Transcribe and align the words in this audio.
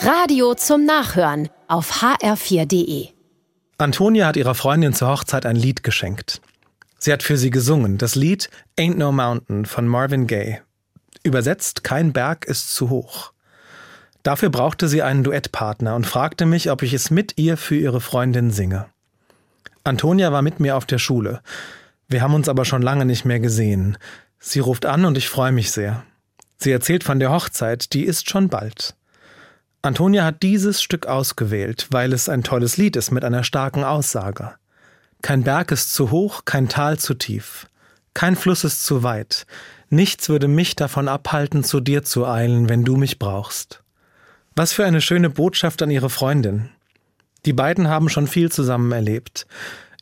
Radio 0.00 0.54
zum 0.54 0.84
Nachhören 0.84 1.48
auf 1.66 2.02
hr4.de. 2.02 3.08
Antonia 3.78 4.26
hat 4.28 4.36
ihrer 4.36 4.54
Freundin 4.54 4.94
zur 4.94 5.08
Hochzeit 5.08 5.44
ein 5.44 5.56
Lied 5.56 5.82
geschenkt. 5.82 6.40
Sie 6.98 7.12
hat 7.12 7.24
für 7.24 7.36
sie 7.36 7.50
gesungen, 7.50 7.98
das 7.98 8.14
Lied 8.14 8.48
Ain't 8.78 8.94
No 8.94 9.10
Mountain 9.10 9.66
von 9.66 9.88
Marvin 9.88 10.28
Gaye. 10.28 10.60
Übersetzt, 11.24 11.82
kein 11.82 12.12
Berg 12.12 12.44
ist 12.44 12.74
zu 12.74 12.90
hoch. 12.90 13.32
Dafür 14.22 14.50
brauchte 14.50 14.86
sie 14.86 15.02
einen 15.02 15.24
Duettpartner 15.24 15.96
und 15.96 16.06
fragte 16.06 16.46
mich, 16.46 16.70
ob 16.70 16.82
ich 16.82 16.92
es 16.92 17.10
mit 17.10 17.36
ihr 17.36 17.56
für 17.56 17.76
ihre 17.76 18.00
Freundin 18.00 18.52
singe. 18.52 18.86
Antonia 19.82 20.30
war 20.30 20.42
mit 20.42 20.60
mir 20.60 20.76
auf 20.76 20.86
der 20.86 20.98
Schule. 20.98 21.42
Wir 22.06 22.22
haben 22.22 22.34
uns 22.34 22.48
aber 22.48 22.64
schon 22.64 22.82
lange 22.82 23.04
nicht 23.04 23.24
mehr 23.24 23.40
gesehen. 23.40 23.98
Sie 24.38 24.60
ruft 24.60 24.86
an 24.86 25.04
und 25.04 25.18
ich 25.18 25.28
freue 25.28 25.52
mich 25.52 25.72
sehr. 25.72 26.04
Sie 26.56 26.70
erzählt 26.70 27.02
von 27.02 27.18
der 27.18 27.32
Hochzeit, 27.32 27.92
die 27.92 28.04
ist 28.04 28.30
schon 28.30 28.48
bald. 28.48 28.94
Antonia 29.80 30.24
hat 30.24 30.42
dieses 30.42 30.82
Stück 30.82 31.06
ausgewählt, 31.06 31.86
weil 31.90 32.12
es 32.12 32.28
ein 32.28 32.42
tolles 32.42 32.76
Lied 32.76 32.96
ist 32.96 33.12
mit 33.12 33.24
einer 33.24 33.44
starken 33.44 33.84
Aussage. 33.84 34.54
Kein 35.22 35.44
Berg 35.44 35.70
ist 35.70 35.92
zu 35.92 36.10
hoch, 36.10 36.44
kein 36.44 36.68
Tal 36.68 36.98
zu 36.98 37.14
tief. 37.14 37.68
Kein 38.12 38.34
Fluss 38.34 38.64
ist 38.64 38.84
zu 38.84 39.04
weit. 39.04 39.46
Nichts 39.88 40.28
würde 40.28 40.48
mich 40.48 40.74
davon 40.74 41.06
abhalten, 41.06 41.62
zu 41.62 41.78
dir 41.78 42.02
zu 42.02 42.26
eilen, 42.26 42.68
wenn 42.68 42.84
du 42.84 42.96
mich 42.96 43.20
brauchst. 43.20 43.82
Was 44.56 44.72
für 44.72 44.84
eine 44.84 45.00
schöne 45.00 45.30
Botschaft 45.30 45.80
an 45.82 45.90
ihre 45.90 46.10
Freundin. 46.10 46.70
Die 47.46 47.52
beiden 47.52 47.86
haben 47.88 48.08
schon 48.08 48.26
viel 48.26 48.50
zusammen 48.50 48.90
erlebt. 48.90 49.46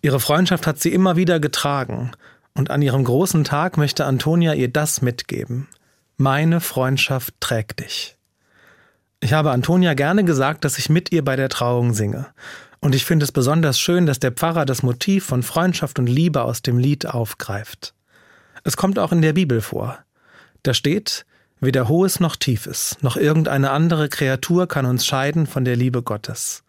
Ihre 0.00 0.20
Freundschaft 0.20 0.66
hat 0.66 0.80
sie 0.80 0.92
immer 0.92 1.16
wieder 1.16 1.38
getragen, 1.40 2.12
und 2.54 2.70
an 2.70 2.80
ihrem 2.80 3.04
großen 3.04 3.44
Tag 3.44 3.76
möchte 3.76 4.06
Antonia 4.06 4.54
ihr 4.54 4.68
das 4.68 5.02
mitgeben. 5.02 5.68
Meine 6.16 6.60
Freundschaft 6.62 7.34
trägt 7.40 7.80
dich. 7.80 8.16
Ich 9.20 9.32
habe 9.32 9.50
Antonia 9.50 9.94
gerne 9.94 10.24
gesagt, 10.24 10.64
dass 10.64 10.78
ich 10.78 10.90
mit 10.90 11.10
ihr 11.10 11.24
bei 11.24 11.36
der 11.36 11.48
Trauung 11.48 11.94
singe. 11.94 12.26
Und 12.80 12.94
ich 12.94 13.04
finde 13.04 13.24
es 13.24 13.32
besonders 13.32 13.80
schön, 13.80 14.06
dass 14.06 14.20
der 14.20 14.32
Pfarrer 14.32 14.66
das 14.66 14.82
Motiv 14.82 15.24
von 15.24 15.42
Freundschaft 15.42 15.98
und 15.98 16.06
Liebe 16.06 16.42
aus 16.42 16.62
dem 16.62 16.78
Lied 16.78 17.06
aufgreift. 17.06 17.94
Es 18.64 18.76
kommt 18.76 18.98
auch 18.98 19.12
in 19.12 19.22
der 19.22 19.32
Bibel 19.32 19.60
vor. 19.60 19.98
Da 20.62 20.74
steht, 20.74 21.24
weder 21.60 21.88
hohes 21.88 22.20
noch 22.20 22.36
tiefes, 22.36 22.98
noch 23.00 23.16
irgendeine 23.16 23.70
andere 23.70 24.08
Kreatur 24.08 24.68
kann 24.68 24.84
uns 24.84 25.06
scheiden 25.06 25.46
von 25.46 25.64
der 25.64 25.76
Liebe 25.76 26.02
Gottes. 26.02 26.62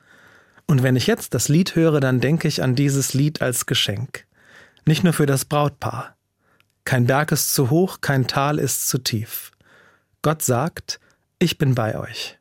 Und 0.67 0.84
wenn 0.84 0.95
ich 0.95 1.08
jetzt 1.08 1.34
das 1.34 1.50
Lied 1.50 1.76
höre, 1.76 2.00
dann 2.00 2.20
denke 2.22 2.48
ich 2.48 2.64
an 2.64 2.76
dieses 2.76 3.14
Lied 3.14 3.42
als 3.42 3.66
Geschenk. 3.66 4.26
Nicht 4.86 5.04
nur 5.04 5.14
für 5.14 5.26
das 5.26 5.45
Brautpaar. 5.45 6.16
Kein 6.86 7.06
Berg 7.06 7.32
ist 7.32 7.54
zu 7.54 7.70
hoch, 7.70 8.00
kein 8.00 8.28
Tal 8.28 8.59
ist 8.59 8.88
zu 8.88 8.98
tief. 8.98 9.52
Gott 10.22 10.42
sagt, 10.42 11.00
ich 11.39 11.57
bin 11.57 11.75
bei 11.75 11.97
euch. 11.97 12.38